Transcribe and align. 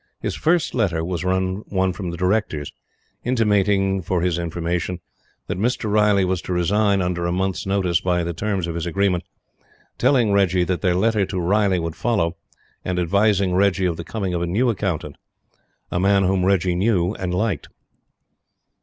His 0.19 0.33
first 0.33 0.73
letter 0.73 1.05
was 1.05 1.23
one 1.23 1.93
from 1.93 2.09
the 2.09 2.17
Directors, 2.17 2.73
intimating 3.23 4.01
for 4.01 4.21
his 4.21 4.39
information 4.39 4.99
that 5.45 5.59
Mr. 5.59 5.91
Riley 5.93 6.25
was 6.25 6.41
to 6.41 6.53
resign, 6.53 7.03
under 7.03 7.27
a 7.27 7.31
month's 7.31 7.67
notice, 7.67 8.01
by 8.01 8.23
the 8.23 8.33
terms 8.33 8.65
of 8.65 8.73
his 8.73 8.87
agreement, 8.87 9.23
telling 9.99 10.31
Reggie 10.31 10.63
that 10.63 10.81
their 10.81 10.95
letter 10.95 11.27
to 11.27 11.39
Riley 11.39 11.77
would 11.77 11.95
follow 11.95 12.35
and 12.83 12.97
advising 12.97 13.53
Reggie 13.53 13.85
of 13.85 13.97
the 13.97 14.03
coming 14.03 14.33
of 14.33 14.41
a 14.41 14.47
new 14.47 14.71
Accountant, 14.71 15.17
a 15.91 15.99
man 15.99 16.23
whom 16.23 16.45
Reggie 16.45 16.73
knew 16.73 17.13
and 17.13 17.31
liked. 17.31 17.67